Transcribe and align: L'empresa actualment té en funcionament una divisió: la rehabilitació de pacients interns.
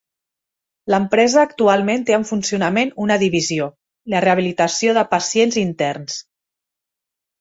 L'empresa 0.93 1.43
actualment 1.47 2.07
té 2.07 2.15
en 2.17 2.25
funcionament 2.31 2.91
una 3.05 3.17
divisió: 3.25 3.67
la 4.15 4.23
rehabilitació 4.29 4.97
de 4.99 5.05
pacients 5.13 5.61
interns. 5.67 6.17